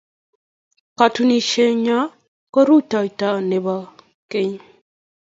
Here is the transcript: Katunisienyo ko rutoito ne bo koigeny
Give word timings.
Katunisienyo 0.97 1.99
ko 2.53 2.59
rutoito 2.67 3.29
ne 3.49 3.57
bo 3.65 3.75
koigeny 4.29 4.55